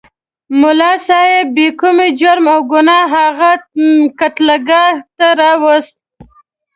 [0.61, 3.51] ملا صاحب بې کوم جرم او ګناه هغه
[4.19, 5.97] قتلګاه ته راوست.